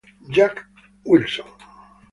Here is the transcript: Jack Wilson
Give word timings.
Jack 0.35 0.65
Wilson 1.05 1.45